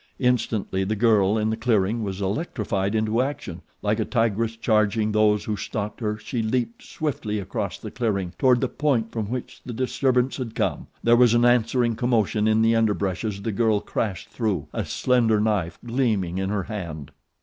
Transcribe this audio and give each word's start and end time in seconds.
Instantly 0.17 0.83
the 0.83 0.95
girl 0.95 1.37
in 1.37 1.51
the 1.51 1.55
clearing 1.55 2.01
was 2.01 2.21
electrified 2.21 2.95
into 2.95 3.21
action. 3.21 3.61
Like 3.83 3.99
a 3.99 4.03
tigress 4.03 4.55
charging 4.57 5.11
those 5.11 5.43
who 5.43 5.55
stalked 5.55 5.99
her 5.99 6.17
she 6.17 6.41
leaped 6.41 6.81
swiftly 6.81 7.37
across 7.37 7.77
the 7.77 7.91
clearing 7.91 8.33
toward 8.39 8.61
the 8.61 8.67
point 8.67 9.11
from 9.11 9.29
which 9.29 9.61
the 9.63 9.73
disturbance 9.73 10.37
had 10.37 10.55
come. 10.55 10.87
There 11.03 11.15
was 11.15 11.35
an 11.35 11.45
answering 11.45 11.95
commotion 11.95 12.47
in 12.47 12.63
the 12.63 12.75
underbrush 12.75 13.23
as 13.23 13.43
the 13.43 13.51
girl 13.51 13.79
crashed 13.79 14.29
through, 14.29 14.65
a 14.73 14.85
slender 14.85 15.39
knife 15.39 15.77
gleaming 15.85 16.39
in 16.39 16.49
her 16.49 16.63
hand. 16.63 17.11